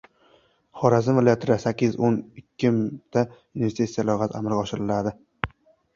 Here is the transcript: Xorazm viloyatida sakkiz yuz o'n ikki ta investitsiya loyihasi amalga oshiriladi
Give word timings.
Xorazm 0.83 1.19
viloyatida 1.19 1.57
sakkiz 1.65 1.91
yuz 1.93 1.99
o'n 2.07 2.17
ikki 2.43 2.71
ta 3.17 3.25
investitsiya 3.59 4.07
loyihasi 4.11 4.37
amalga 4.41 4.65
oshiriladi 4.67 5.17